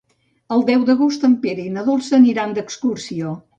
[0.55, 3.39] El deu d'agost en Pere i na Dolça aniran d'excursió.